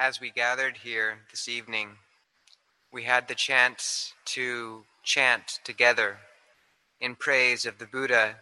[0.00, 1.90] as we gathered here this evening,
[2.90, 6.16] we had the chance to chant together
[7.02, 8.36] in praise of the Buddha,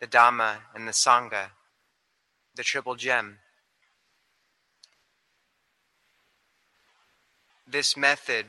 [0.00, 1.46] the Dhamma, and the Sangha,
[2.54, 3.38] the Triple Gem.
[7.66, 8.46] This method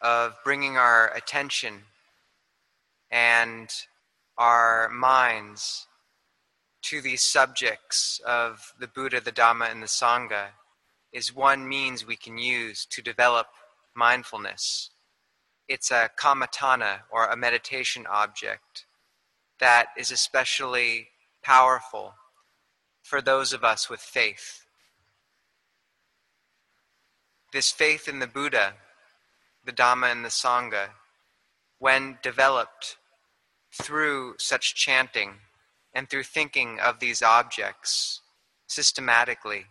[0.00, 1.82] of bringing our attention
[3.10, 3.68] and
[4.38, 5.86] our minds
[6.80, 10.46] to these subjects of the Buddha, the Dhamma, and the Sangha
[11.14, 13.46] is one means we can use to develop
[13.94, 14.90] mindfulness.
[15.68, 18.84] It's a kammatthana or a meditation object
[19.60, 21.08] that is especially
[21.42, 22.14] powerful
[23.02, 24.66] for those of us with faith.
[27.52, 28.74] This faith in the Buddha,
[29.64, 30.88] the Dhamma, and the Sangha,
[31.78, 32.96] when developed
[33.72, 35.34] through such chanting
[35.92, 38.20] and through thinking of these objects
[38.66, 39.66] systematically,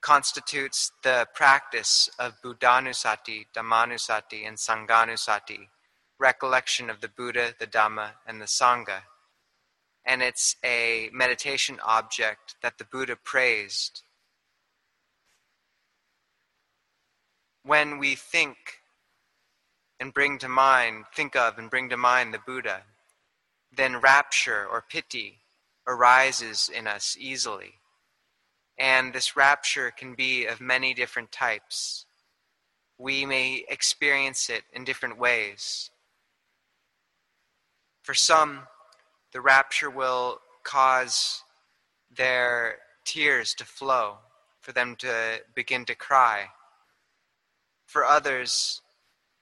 [0.00, 5.68] constitutes the practice of Buddhanusati, Dhammanusati, and Sanghanusati,
[6.18, 9.02] recollection of the Buddha, the Dhamma, and the Sangha.
[10.04, 14.02] And it's a meditation object that the Buddha praised.
[17.62, 18.56] When we think
[20.00, 22.82] and bring to mind, think of and bring to mind the Buddha,
[23.70, 25.40] then rapture or piti
[25.86, 27.74] arises in us easily
[28.78, 32.06] and this rapture can be of many different types.
[32.98, 35.90] We may experience it in different ways.
[38.02, 38.60] For some,
[39.32, 41.42] the rapture will cause
[42.14, 44.18] their tears to flow,
[44.60, 46.48] for them to begin to cry.
[47.86, 48.80] For others,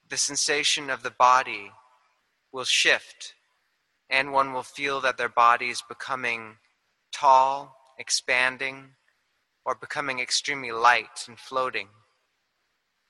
[0.09, 1.73] the sensation of the body
[2.53, 3.34] will shift,
[4.09, 6.56] and one will feel that their body is becoming
[7.12, 8.95] tall, expanding,
[9.69, 11.89] or becoming extremely light and floating.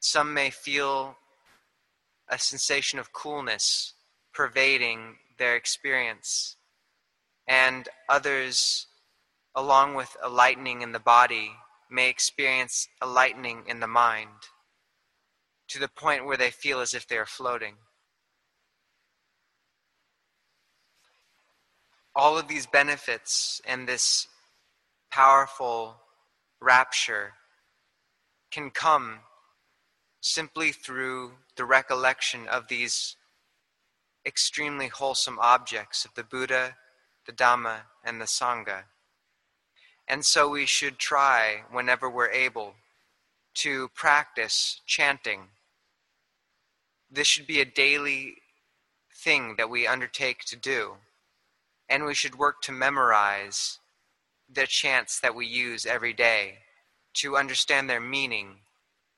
[0.00, 1.16] Some may feel
[2.28, 3.94] a sensation of coolness
[4.34, 6.56] pervading their experience,
[7.46, 8.88] and others,
[9.54, 11.52] along with a lightening in the body,
[11.88, 14.48] may experience a lightening in the mind
[15.68, 17.76] to the point where they feel as if they are floating.
[22.16, 24.26] All of these benefits and this
[25.08, 26.00] powerful
[26.60, 27.34] rapture
[28.50, 29.20] can come
[30.20, 33.16] simply through the recollection of these
[34.26, 36.76] extremely wholesome objects of the Buddha,
[37.26, 38.84] the Dhamma, and the Sangha.
[40.06, 42.74] And so we should try, whenever we're able,
[43.54, 45.48] to practice chanting.
[47.10, 48.36] This should be a daily
[49.14, 50.94] thing that we undertake to do.
[51.88, 53.78] And we should work to memorize
[54.52, 56.58] the chants that we use every day,
[57.14, 58.60] to understand their meaning,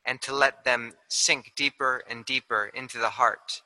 [0.04, 3.62] and to let them sink deeper and deeper into the heart,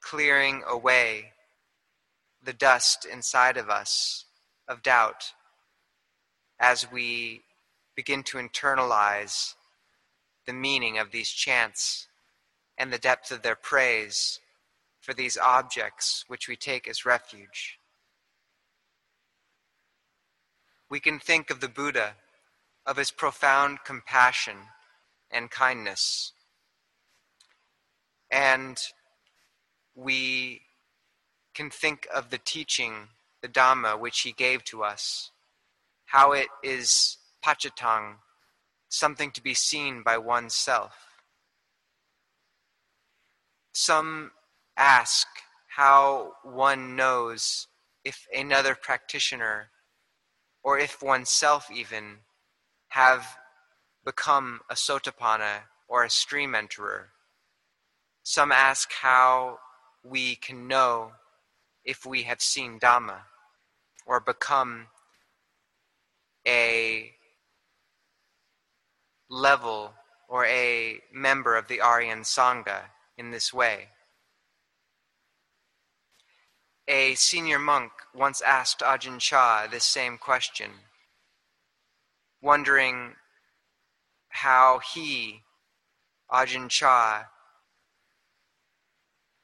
[0.00, 1.32] clearing away
[2.42, 4.26] the dust inside of us
[4.68, 5.32] of doubt
[6.60, 7.42] as we
[7.96, 9.54] begin to internalize
[10.46, 12.06] the meaning of these chants
[12.76, 14.40] and the depth of their praise
[15.00, 17.78] for these objects which we take as refuge
[20.94, 22.14] we can think of the Buddha,
[22.86, 24.54] of his profound compassion
[25.28, 26.30] and kindness.
[28.30, 28.78] And
[29.96, 30.60] we
[31.52, 33.08] can think of the teaching,
[33.42, 35.32] the Dhamma, which he gave to us,
[36.04, 38.18] how it is pacchatthang,
[38.88, 40.94] something to be seen by oneself.
[43.72, 44.30] Some
[44.76, 45.26] ask
[45.70, 47.66] how one knows
[48.04, 49.70] if another practitioner
[50.64, 52.16] or if oneself even,
[52.88, 53.36] have
[54.04, 57.04] become a sotapanna or a stream enterer.
[58.22, 59.58] Some ask how
[60.02, 61.12] we can know
[61.84, 63.20] if we have seen Dhamma
[64.06, 64.86] or become
[66.46, 67.12] a
[69.28, 69.92] level
[70.28, 72.84] or a member of the Aryan Sangha
[73.18, 73.88] in this way.
[76.86, 80.70] A senior monk once asked Ajahn Chah this same question,
[82.42, 83.16] wondering
[84.28, 85.44] how he,
[86.30, 87.24] Ajahn Chah,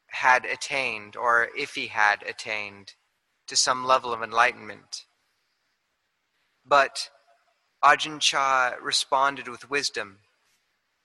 [0.09, 2.93] had attained, or if he had attained,
[3.47, 5.07] to some level of enlightenment.
[6.67, 7.09] But
[7.83, 10.19] Ajahn Chah responded with wisdom,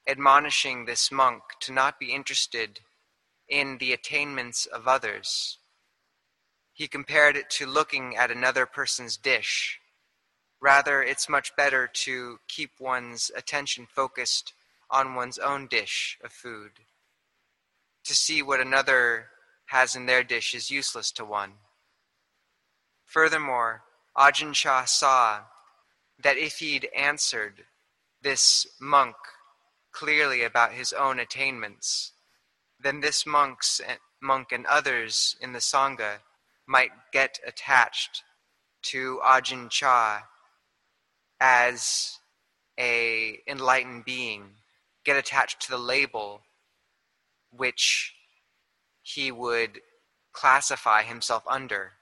[0.05, 2.81] admonishing this monk to not be interested
[3.47, 5.59] in the attainments of others
[6.75, 9.79] he compared it to looking at another person's dish
[10.65, 14.53] Rather, it's much better to keep one's attention focused
[14.89, 16.71] on one's own dish of food.
[18.05, 19.27] To see what another
[19.67, 21.53] has in their dish is useless to one.
[23.03, 23.83] Furthermore,
[24.17, 25.41] Ajahn Chah saw
[26.23, 27.65] that if he'd answered
[28.23, 29.15] this monk
[29.91, 32.13] clearly about his own attainments,
[32.79, 36.21] then this monk's, eh, monk and others in the Sangha
[36.67, 38.23] might get attached
[38.83, 40.23] to Ajahn Chah
[41.39, 42.19] as
[42.79, 44.55] a enlightened being,
[45.03, 46.41] get attached to the label
[47.51, 48.13] which
[49.01, 49.79] he would
[50.33, 51.93] classify himself under.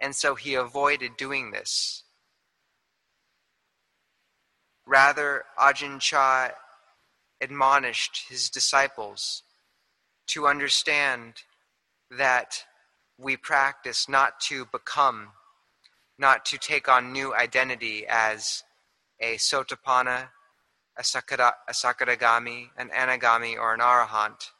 [0.00, 2.02] And so he avoided doing this.
[4.84, 6.50] Rather, Ajahn Chah
[7.40, 9.42] admonished his disciples
[10.26, 11.34] to understand
[12.10, 12.64] that
[13.18, 15.28] we practice not to become,
[16.18, 18.64] not to take on new identity as
[19.20, 20.28] a Sotapanna,
[20.98, 24.50] a, sakara, a an Anagami, or an Arahant,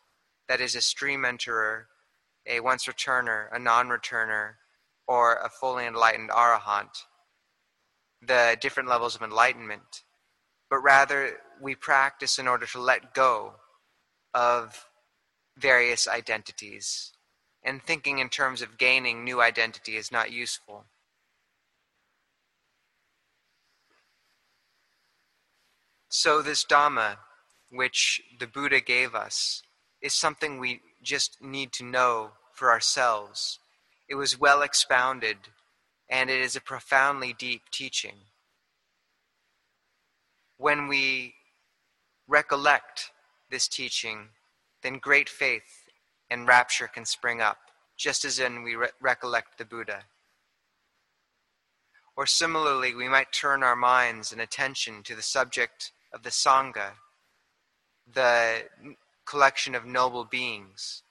[0.49, 1.85] that is a stream enterer,
[2.47, 4.55] a once returner, a non returner,
[5.07, 7.05] or a fully enlightened Arahant,
[8.21, 10.05] the different levels of enlightenment,
[10.71, 13.55] but rather we practice in order to let go
[14.35, 14.87] of
[15.59, 17.13] various identities.
[17.65, 20.85] And thinking in terms of gaining new identity is not useful.
[26.09, 27.17] So, this Dhamma,
[27.71, 29.63] which the Buddha gave us,
[30.03, 33.59] is something we just need to know for ourselves.
[34.09, 35.39] It was well expounded,
[36.11, 38.17] and it is a profoundly deep teaching.
[40.59, 41.35] When we
[42.29, 43.11] recollect
[43.51, 44.29] this teaching,
[44.83, 45.82] then great faith
[46.33, 47.59] and rapture can spring up,
[47.97, 50.05] just as when we re- recollect the Buddha.
[52.17, 56.93] Or similarly, we might turn our minds and attention to the subject of the Sangha,
[58.13, 58.65] the
[59.27, 61.03] collection of noble beings,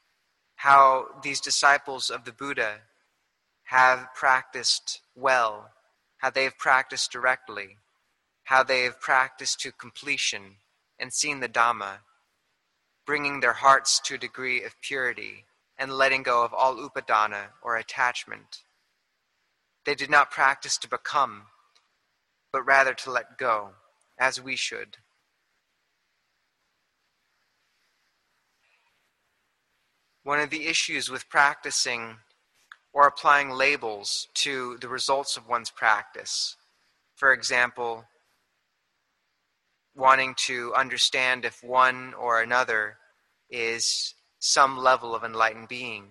[0.56, 2.80] how these disciples of the Buddha
[3.66, 5.70] have practiced well,
[6.18, 7.78] how they have practiced directly,
[8.46, 10.58] how they have practiced to completion
[11.00, 12.00] and seen the Dhamma,
[13.06, 15.46] bringing their hearts to a degree of purity
[15.78, 18.60] and letting go of all upadana or attachment.
[19.86, 21.44] They did not practice to become,
[22.54, 23.72] but rather to let go,
[24.20, 24.98] as we should.
[30.24, 32.18] One of the issues with practicing
[32.94, 36.58] or applying labels to the results of one's practice,
[37.16, 38.06] for example,
[39.96, 42.98] wanting to understand if one or another
[43.50, 46.06] is some level of enlightened being,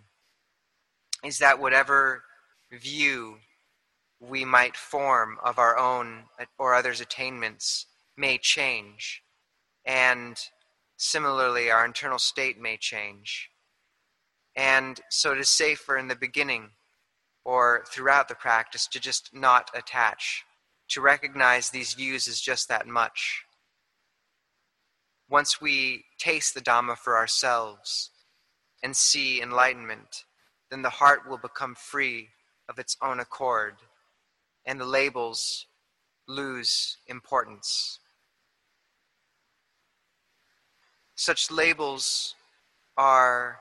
[1.25, 2.23] is that whatever
[2.73, 3.37] view
[4.21, 6.25] we might form of our own
[6.59, 7.87] or others' attainments
[8.17, 9.23] may change,
[9.85, 10.37] and
[10.97, 13.51] similarly, our internal state may change.
[14.55, 16.71] And so it is safer in the beginning
[17.45, 20.45] or throughout the practice to just not attach,
[20.89, 23.45] to recognize these views as just that much.
[25.31, 28.11] Once we taste the Dhamma for ourselves
[28.83, 30.25] and see enlightenment,
[30.71, 32.31] then the heart will become free
[32.69, 33.77] of its own accord,
[34.67, 35.67] and the labels
[36.27, 38.01] lose importance.
[41.15, 42.35] Such labels
[42.97, 43.61] are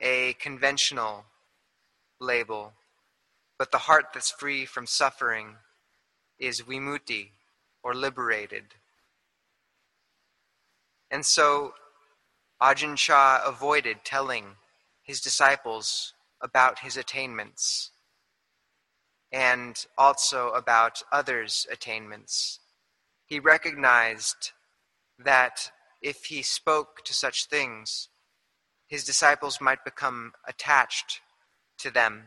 [0.00, 1.24] a conventional
[2.20, 2.74] label,
[3.58, 5.56] but the heart that's free from suffering
[6.38, 7.30] is vimutti,
[7.82, 8.74] or liberated.
[11.10, 11.74] And so
[12.60, 14.56] Ajahn Chah avoided telling
[15.02, 16.12] his disciples
[16.42, 17.90] about his attainments
[19.32, 22.60] and also about others' attainments.
[23.26, 24.52] He recognized
[25.18, 28.08] that if he spoke to such things,
[28.86, 31.20] his disciples might become attached
[31.78, 32.24] to them,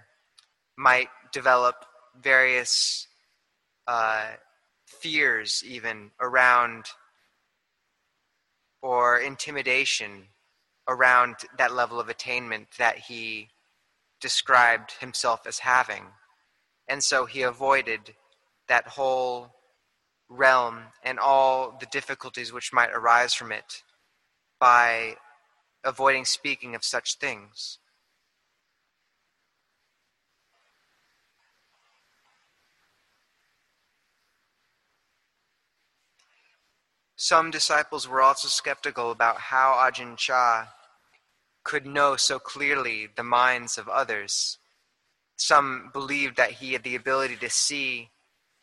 [0.77, 1.85] might develop
[2.19, 3.07] various
[3.87, 4.31] uh,
[4.85, 6.85] fears even around
[8.81, 10.27] or intimidation
[10.87, 13.49] around that level of attainment that he
[14.19, 16.07] described himself as having.
[16.87, 18.15] And so he avoided
[18.67, 19.53] that whole
[20.29, 23.83] realm and all the difficulties which might arise from it
[24.59, 25.15] by
[25.83, 27.79] avoiding speaking of such things.
[37.23, 40.69] Some disciples were also skeptical about how Ajahn Chah
[41.63, 44.57] could know so clearly the minds of others.
[45.35, 48.09] Some believed that he had the ability to see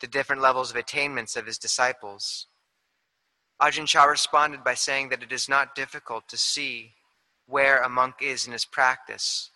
[0.01, 2.47] the different levels of attainments of his disciples.
[3.61, 6.95] Ajahn Chah responded by saying that it is not difficult to see
[7.47, 9.51] where a monk is in his practice.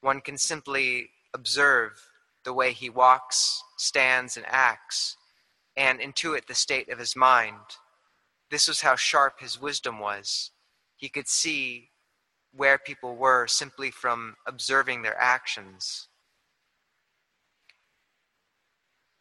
[0.00, 2.00] One can simply observe
[2.42, 5.18] the way he walks, stands, and acts,
[5.76, 7.60] and intuit the state of his mind.
[8.50, 10.50] This was how sharp his wisdom was.
[10.96, 11.90] He could see
[12.52, 16.08] where people were simply from observing their actions.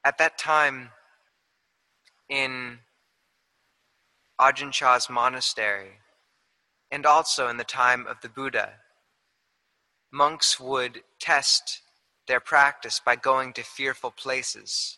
[0.04, 0.92] At that time,
[2.30, 2.80] in
[4.40, 6.00] Ajahn Chah's monastery,
[6.92, 8.74] and also in the time of the Buddha,
[10.12, 11.82] monks would test
[12.28, 14.98] their practice by going to fearful places.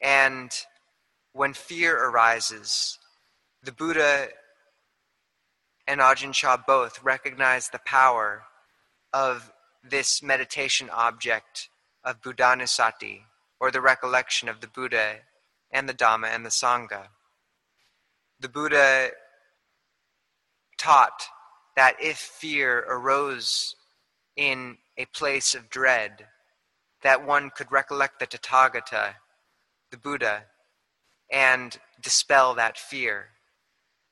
[0.00, 0.50] And
[1.32, 2.98] when fear arises,
[3.62, 4.28] the Buddha
[5.86, 8.44] and Ajahn Chah both recognize the power
[9.12, 11.68] of this meditation object
[12.04, 13.22] of Buddhanussati,
[13.60, 15.16] or the recollection of the Buddha
[15.70, 17.08] and the Dhamma and the Sangha.
[18.40, 19.10] The Buddha
[20.78, 21.26] taught
[21.76, 23.76] that if fear arose
[24.36, 26.26] in a place of dread,
[27.02, 29.14] that one could recollect the Tathagata,
[29.90, 30.44] the Buddha,
[31.30, 33.28] and dispel that fear.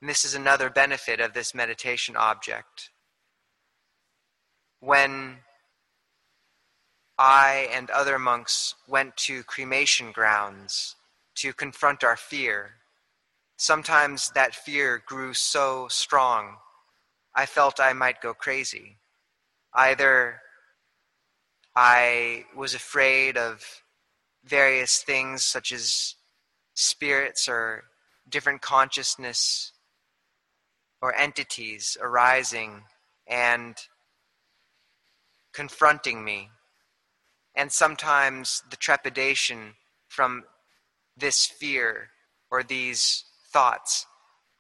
[0.01, 2.91] And this is another benefit of this meditation object.
[4.81, 5.39] When
[7.19, 10.95] I and other monks went to cremation grounds
[11.37, 12.75] to confront our fear,
[13.57, 16.59] sometimes that fear grew so strong
[17.39, 18.97] I felt I might go crazy.
[19.73, 20.41] Either
[21.77, 23.63] I was afraid of
[24.45, 26.17] various things such as
[26.79, 27.83] spirits or
[28.29, 29.73] different consciousness
[31.03, 32.83] or entities arising
[33.27, 33.77] and
[35.53, 36.51] confronting me.
[37.57, 39.75] And sometimes the trepidation
[40.07, 40.45] from
[41.17, 42.11] this fear
[42.49, 44.07] or these thoughts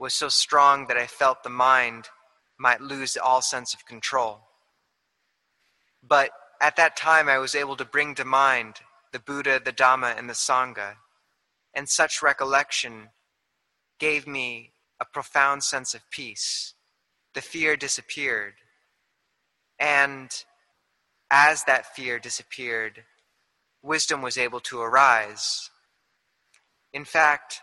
[0.00, 2.08] was so strong that I felt the mind
[2.58, 4.40] might lose all sense of control.
[6.02, 8.76] But at that time, I was able to bring to mind
[9.12, 10.96] the Buddha, the Dhamma, and the Sangha,
[11.74, 13.10] and such recollection
[13.98, 16.74] gave me a profound sense of peace.
[17.34, 18.54] The fear disappeared.
[19.78, 20.30] And
[21.30, 23.04] as that fear disappeared,
[23.82, 25.70] wisdom was able to arise.
[26.92, 27.60] In fact,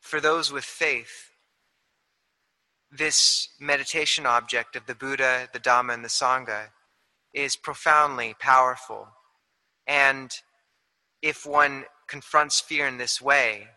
[0.00, 1.30] for those with faith,
[2.90, 6.68] this meditation object of the Buddha, the Dhamma, and the Sangha
[7.32, 9.08] is profoundly powerful.
[9.86, 10.30] And
[11.22, 13.68] if one confronts fear in this way,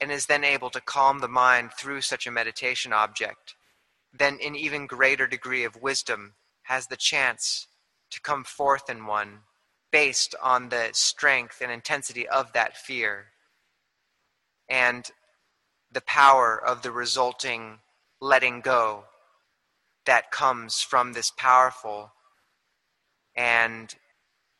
[0.00, 3.54] and is then able to calm the mind through such a meditation object,
[4.12, 7.66] then an even greater degree of wisdom has the chance
[8.10, 9.40] to come forth in one
[9.90, 13.26] based on the strength and intensity of that fear
[14.68, 15.10] and
[15.90, 17.78] the power of the resulting
[18.20, 19.04] letting go
[20.04, 22.12] that comes from this powerful
[23.34, 23.94] and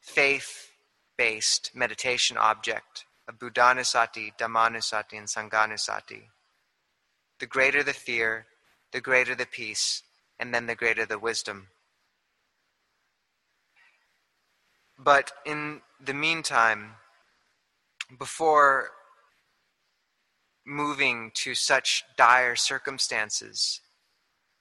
[0.00, 0.70] faith
[1.18, 6.22] based meditation object of Buddhanussati, Dhammanussati, and Sanghanussati.
[7.40, 8.46] The greater the fear,
[8.92, 10.02] the greater the peace,
[10.38, 11.66] and then the greater the wisdom.
[14.98, 16.94] But in the meantime,
[18.18, 18.90] before
[20.64, 23.80] moving to such dire circumstances,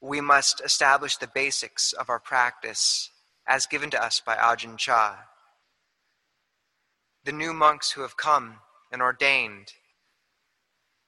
[0.02, 3.10] we must establish the basics of our practice
[3.48, 5.18] as given to us by Ajahn Chah
[7.28, 8.56] the new monks who have come
[8.90, 9.74] and ordained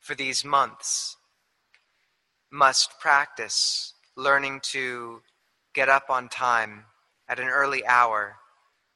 [0.02, 1.16] for these months
[2.52, 5.22] must practice learning to
[5.74, 6.84] get up on time
[7.30, 8.36] at an early hour,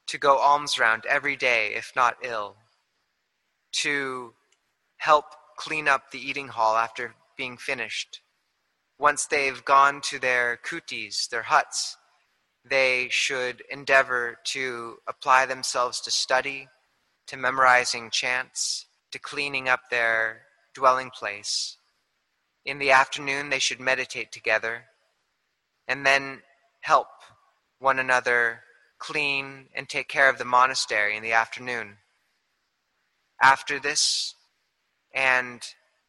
[0.06, 2.56] to go alms round every day if not ill,
[3.72, 4.34] to
[4.98, 5.24] help
[5.56, 8.20] clean up the eating hall after being finished.
[8.98, 11.96] Once they've gone to their kutis, their huts,
[12.68, 16.68] they should endeavor to apply themselves to study,
[17.26, 20.42] to memorizing chants, to cleaning up their
[20.74, 21.76] dwelling place.
[22.64, 24.84] In the afternoon, they should meditate together
[25.86, 26.42] and then
[26.80, 27.08] help
[27.78, 28.60] one another
[28.98, 31.96] clean and take care of the monastery in the afternoon.
[33.40, 34.34] After this,
[35.14, 35.62] and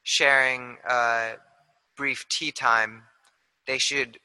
[0.03, 1.33] sharing a
[1.95, 3.03] brief tea time,
[3.67, 4.19] they should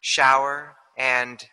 [0.00, 1.46] shower and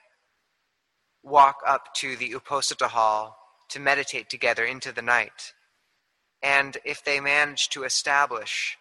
[1.23, 3.42] walk up to the Uposatha hall
[3.73, 5.53] to meditate together into the night.
[6.43, 8.77] And if they manage to establish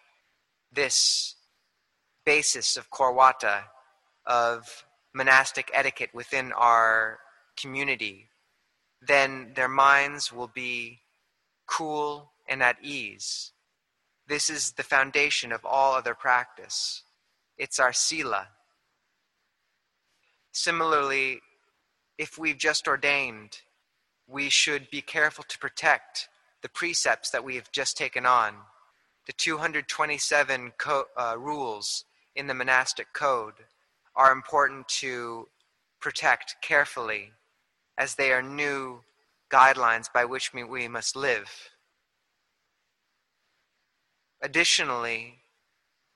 [0.71, 1.35] this
[2.25, 3.63] basis of Kaurvata,
[4.25, 7.19] of monastic etiquette within our
[7.57, 8.29] community,
[9.01, 10.99] then their minds will be
[11.65, 13.51] cool, and at ease.
[14.27, 17.01] This is the foundation of all other practice.
[17.57, 18.49] It's our sila.
[20.51, 21.41] Similarly,
[22.19, 23.61] if we've just ordained,
[24.27, 26.29] we should be careful to protect
[26.61, 28.55] the precepts that we have just taken on,
[29.25, 33.53] the 227 co- uh, rules in the monastic code
[34.15, 35.47] are important to
[35.99, 37.31] protect carefully
[37.97, 39.01] as they are new
[39.49, 41.69] guidelines by which we must live.
[44.41, 45.39] Additionally,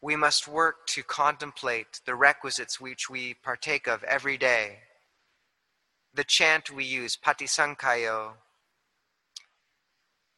[0.01, 4.79] we must work to contemplate the requisites which we partake of every day.
[6.17, 8.38] The chant we use, Patisankhayo,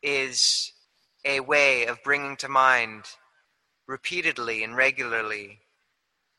[0.04, 0.74] is
[1.24, 3.06] a way of bringing to mind
[3.88, 5.62] repeatedly and regularly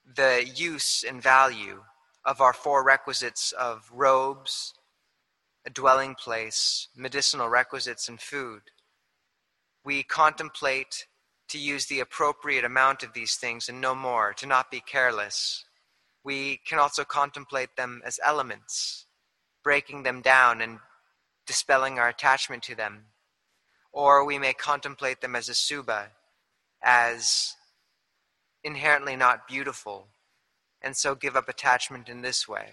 [0.04, 1.84] the use and value
[2.22, 4.74] of our four requisites of robes,
[5.66, 8.60] a dwelling place, medicinal requisites, and food.
[9.82, 11.06] We contemplate
[11.48, 15.64] to use the appropriate amount of these things and no more, to not be careless.
[16.22, 19.06] We can also contemplate them as elements,
[19.62, 20.78] breaking them down and
[21.46, 23.06] dispelling our attachment to them.
[23.92, 26.08] Or we may contemplate them as asubha,
[26.82, 27.56] as
[28.62, 30.08] inherently not beautiful,
[30.80, 32.72] and so give up attachment in this way.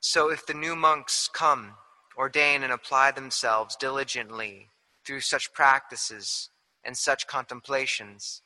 [0.00, 1.74] So, if the new monks come,
[2.16, 4.68] ordain, and apply themselves diligently
[5.04, 6.50] through such practices
[6.84, 8.42] and such contemplations,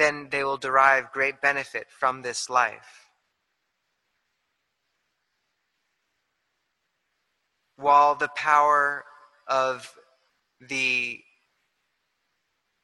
[0.00, 3.10] then they will derive great benefit from this life.
[7.76, 9.04] While the power
[9.46, 9.94] of
[10.58, 11.20] the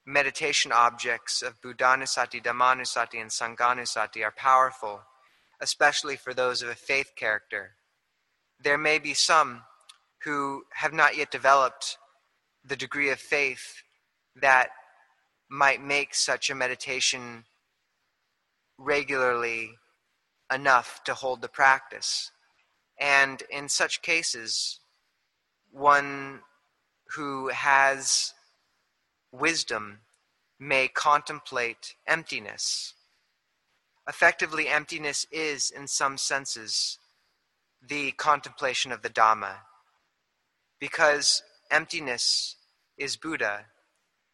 [0.04, 5.00] meditation objects of Buddhanusati, Dhammanusati, and Sanghanusati are powerful,
[5.58, 7.76] especially for those of a faith character.
[8.62, 9.62] There may be some
[10.25, 11.96] who have not yet developed
[12.62, 13.82] the degree of faith
[14.35, 14.68] that
[15.48, 17.44] might make such a meditation
[18.78, 19.78] regularly
[20.52, 22.30] enough to hold the practice.
[22.98, 24.80] And in such cases,
[25.70, 26.40] one
[27.14, 28.35] who has
[29.32, 29.98] wisdom
[30.59, 32.94] may contemplate emptiness.
[34.09, 36.98] Effectively, emptiness is, in some senses,
[37.87, 39.56] the contemplation of the Dhamma.
[40.78, 42.56] Because emptiness
[42.96, 43.66] is Buddha,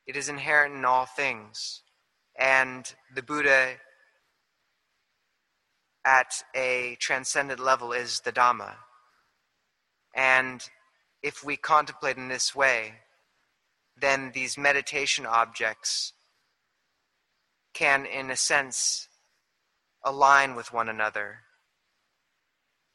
[0.07, 1.83] it is inherent in all things.
[2.39, 3.75] And the Buddha
[6.05, 8.75] at a transcendent level is the Dhamma.
[10.15, 10.63] And
[11.23, 12.95] if we contemplate in this way,
[13.97, 16.13] then these meditation objects
[17.75, 19.09] can, in a sense,
[20.05, 21.41] align with one another.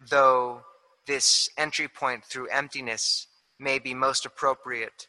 [0.09, 0.63] Though
[1.05, 3.27] this entry point through emptiness
[3.59, 5.07] may be most appropriate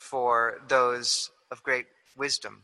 [0.00, 1.86] for those of great
[2.16, 2.62] wisdom.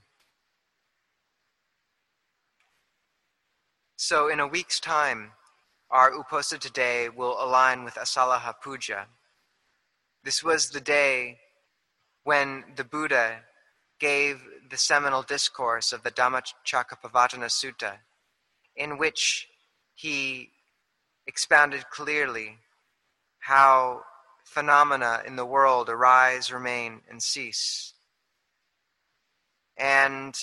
[3.96, 5.32] So, in a week's time,
[5.90, 9.06] our Uposatha day will align with Asalaha Puja.
[10.24, 11.38] This was the day
[12.24, 13.42] when the Buddha
[14.00, 17.98] gave the seminal discourse of the Dhammacakkappavattana Sutta,
[18.74, 19.48] in which
[19.94, 20.50] he
[21.26, 22.58] expounded clearly
[23.38, 24.02] how
[24.56, 27.92] phenomena in the world arise, remain, and cease.
[29.76, 30.34] And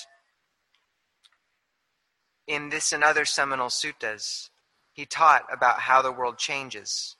[2.45, 4.51] in this and other seminal suttas,
[4.91, 7.15] he taught about how the world changes.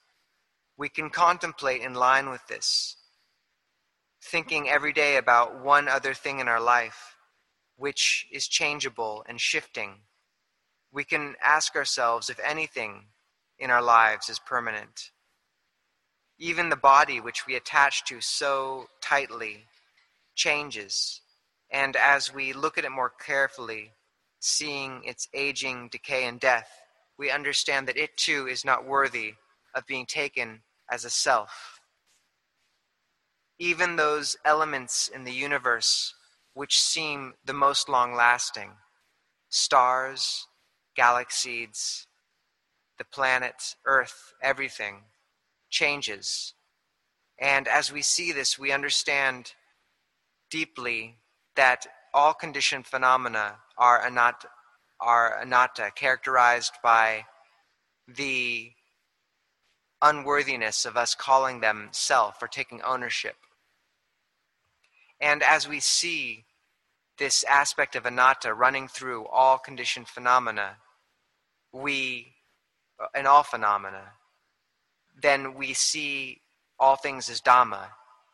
[0.77, 2.95] We can contemplate in line with this
[4.23, 7.17] thinking every day about one other thing in our life
[7.75, 9.95] which is changeable and shifting,
[10.91, 13.07] we can ask ourselves if anything
[13.57, 15.09] in our lives is permanent.
[16.39, 19.65] Even the body, which we attach to so tightly,
[20.35, 21.21] changes.
[21.69, 23.91] And as we look at it more carefully,
[24.39, 26.69] seeing its aging, decay, and death,
[27.17, 29.35] we understand that it too is not worthy
[29.75, 31.79] of being taken as a self
[33.59, 36.15] even those elements in the universe
[36.53, 38.71] which seem the most long lasting
[39.49, 40.47] stars,
[40.95, 42.07] galaxies,
[42.97, 45.03] the planet, Earth, everything
[45.73, 46.53] changes.
[47.39, 49.53] And as we see this, we understand
[50.49, 51.15] deeply
[51.55, 54.47] that all conditioned phenomena are anatta,
[55.01, 57.25] are anatta characterized by
[58.07, 58.71] the
[60.01, 63.35] unworthiness of us calling them self or taking ownership.
[65.19, 66.45] And as we see
[67.17, 70.77] this aspect of anatta running through all conditioned phenomena,
[71.71, 72.33] we,
[72.99, 74.11] uh, in all phenomena,
[75.21, 76.41] then we see
[76.79, 77.87] all things as Dhamma.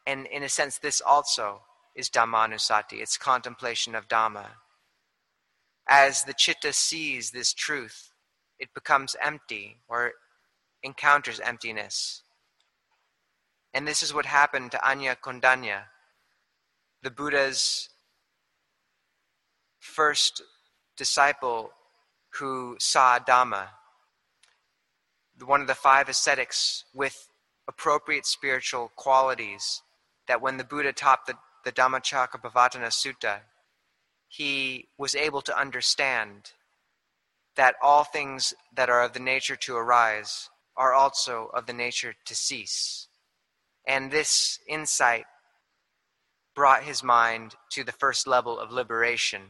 [0.07, 1.61] And in a sense, this also
[1.95, 4.45] is Dhammanusati, it's contemplation of Dhamma.
[5.87, 8.11] As the chitta sees this truth,
[8.59, 10.13] it becomes empty or
[10.83, 12.23] encounters emptiness.
[13.73, 15.83] And this is what happened to Anya Kondanya,
[17.03, 17.89] the Buddha's
[19.79, 20.41] first
[20.97, 21.71] disciple
[22.35, 23.67] who saw Dhamma,
[25.45, 27.29] one of the five ascetics with
[27.67, 29.81] appropriate spiritual qualities
[30.27, 33.39] that when the Buddha taught the, the Dhammacakkappavattana Sutta,
[34.27, 36.51] he was able to understand
[37.55, 42.13] that all things that are of the nature to arise are also of the nature
[42.25, 43.07] to cease.
[43.87, 45.25] And this insight
[46.55, 49.41] brought his mind to the first level of liberation.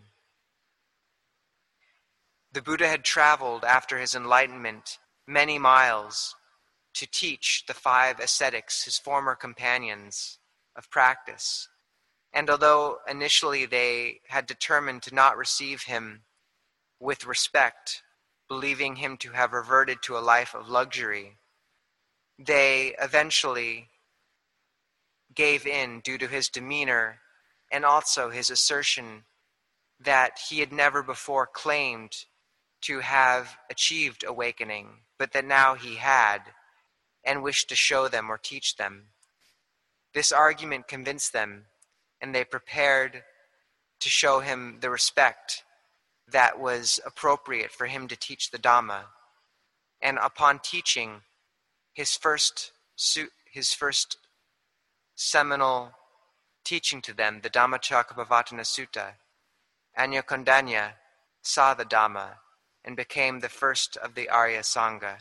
[2.52, 4.97] The Buddha had traveled after his enlightenment
[5.29, 6.35] many miles
[6.95, 10.39] to teach the five ascetics, his former companions
[10.75, 11.69] of practice.
[12.33, 16.23] And although initially they had determined to not receive him
[16.99, 18.01] with respect,
[18.47, 21.37] believing him to have reverted to a life of luxury,
[22.37, 23.89] they eventually
[25.35, 27.19] gave in due to his demeanor
[27.71, 29.23] and also his assertion
[29.99, 32.25] that he had never before claimed
[32.81, 34.87] to have achieved awakening,
[35.19, 36.39] but that now he had
[37.23, 39.10] and wished to show them or teach them.
[40.13, 41.65] This argument convinced them,
[42.19, 43.23] and they prepared
[43.99, 45.63] to show him the respect
[46.32, 49.03] that was appropriate for him to teach the Dhamma.
[50.01, 51.21] And upon teaching
[51.93, 52.71] his first,
[53.51, 54.17] his first
[55.15, 55.91] seminal
[56.63, 59.13] teaching to them, the Dhammacakkappavattana Sutta,
[59.97, 60.93] Anyakondanya
[61.41, 62.36] saw the Dhamma
[62.83, 65.17] and became the first of the Arya Sangha.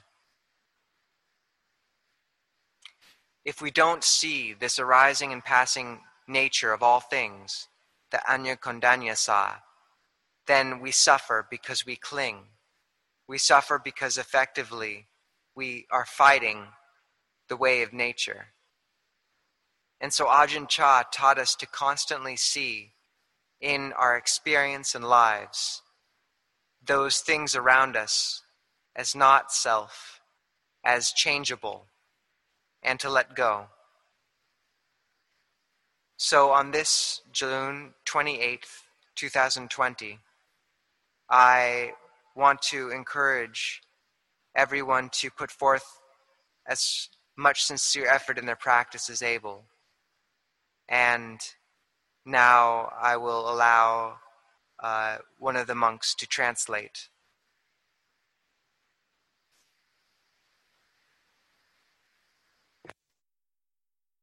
[3.44, 7.68] If we don't see this arising and passing nature of all things
[8.10, 9.56] that Anyakondanya saw,
[10.46, 12.44] then we suffer because we cling.
[13.26, 15.06] We suffer because effectively
[15.54, 16.68] we are fighting
[17.48, 18.48] the way of nature.
[20.00, 22.92] And so Ajahn Chah taught us to constantly see
[23.60, 25.82] in our experience and lives
[26.88, 28.42] those things around us
[28.96, 30.20] as not self,
[30.84, 31.84] as changeable,
[32.82, 33.66] and to let go.
[36.16, 38.82] So on this June 28th,
[39.14, 40.18] 2020,
[41.30, 41.92] I
[42.34, 43.82] want to encourage
[44.56, 46.00] everyone to put forth
[46.66, 49.64] as much sincere effort in their practice as able.
[50.88, 51.40] And
[52.24, 54.16] now I will allow
[54.80, 57.08] uh, one of the monks to translate.